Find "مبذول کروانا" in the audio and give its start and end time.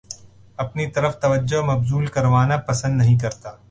1.61-2.57